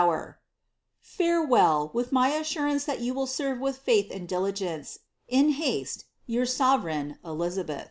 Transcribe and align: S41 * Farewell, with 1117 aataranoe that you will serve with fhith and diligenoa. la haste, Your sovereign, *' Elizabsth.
S41 0.01 0.35
* 0.71 1.01
Farewell, 1.01 1.91
with 1.93 2.11
1117 2.11 2.11
aataranoe 2.63 2.85
that 2.85 3.01
you 3.01 3.13
will 3.13 3.27
serve 3.27 3.59
with 3.59 3.85
fhith 3.85 4.09
and 4.09 4.27
diligenoa. 4.27 4.97
la 5.31 5.51
haste, 5.51 6.05
Your 6.25 6.47
sovereign, 6.47 7.19
*' 7.21 7.23
Elizabsth. 7.23 7.79